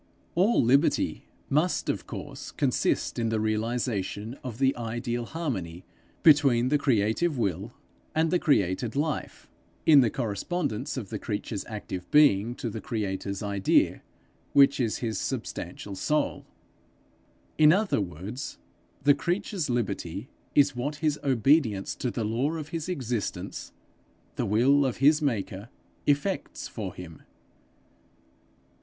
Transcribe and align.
All 0.33 0.63
liberty 0.63 1.27
must 1.47 1.87
of 1.87 2.07
course 2.07 2.49
consist 2.49 3.19
in 3.19 3.29
the 3.29 3.39
realization 3.39 4.33
of 4.43 4.57
the 4.57 4.75
ideal 4.75 5.25
harmony 5.27 5.85
between 6.23 6.69
the 6.69 6.79
creative 6.79 7.37
will 7.37 7.73
and 8.15 8.31
the 8.31 8.39
created 8.39 8.95
life; 8.95 9.47
in 9.85 10.01
the 10.01 10.09
correspondence 10.09 10.97
of 10.97 11.09
the 11.09 11.19
creature's 11.19 11.63
active 11.65 12.09
being 12.09 12.55
to 12.55 12.67
the 12.71 12.81
creator's 12.81 13.43
idea, 13.43 14.01
which 14.53 14.79
is 14.79 14.97
his 15.05 15.19
substantial 15.19 15.93
soul. 15.95 16.47
In 17.59 17.71
other 17.71 18.01
words 18.01 18.57
the 19.03 19.13
creature's 19.13 19.69
liberty 19.69 20.29
is 20.55 20.75
what 20.75 20.95
his 21.05 21.19
obedience 21.23 21.93
to 21.97 22.09
the 22.09 22.23
law 22.25 22.53
of 22.53 22.69
his 22.69 22.89
existence, 22.89 23.71
the 24.35 24.47
will 24.47 24.83
of 24.83 24.97
his 24.97 25.21
maker, 25.21 25.69
effects 26.07 26.67
for 26.67 26.91
him. 26.95 27.21